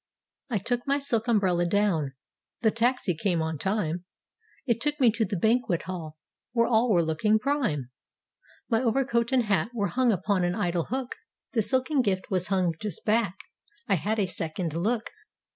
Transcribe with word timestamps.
56 0.49 0.49
I 0.49 0.57
took 0.67 0.87
my 0.87 0.97
silk 0.97 1.27
umbrella 1.27 1.67
down—the 1.67 2.71
taxi 2.71 3.15
came 3.15 3.39
on 3.43 3.59
time, 3.59 4.05
It 4.65 4.81
took 4.81 4.99
me 4.99 5.11
to 5.11 5.25
the 5.25 5.37
banquet 5.37 5.83
hall 5.83 6.17
where 6.53 6.65
all 6.65 6.89
were 6.89 7.03
look¬ 7.03 7.23
ing 7.23 7.37
prime 7.37 7.91
My 8.67 8.81
overcoat 8.81 9.31
and 9.31 9.43
hat 9.43 9.69
were 9.75 9.89
hung 9.89 10.11
upon 10.11 10.43
an 10.43 10.55
idle 10.55 10.85
hook, 10.85 11.17
The 11.53 11.61
silken 11.61 12.01
gift 12.01 12.31
was 12.31 12.47
hung 12.47 12.73
just 12.81 13.05
back—I 13.05 13.93
had 13.93 14.17
a 14.17 14.25
second 14.25 14.73
look. 14.75 15.11